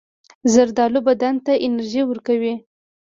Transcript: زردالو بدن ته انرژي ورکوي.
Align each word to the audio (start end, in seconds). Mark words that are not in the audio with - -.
زردالو 0.53 0.99
بدن 1.07 1.35
ته 1.45 1.53
انرژي 1.67 2.01
ورکوي. 2.05 2.53